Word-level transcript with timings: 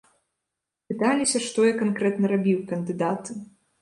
Пыталіся, 0.91 1.37
што 1.47 1.65
я 1.65 1.73
канкрэтна 1.81 2.25
рабіў, 2.35 2.67
кандыдаты. 2.73 3.31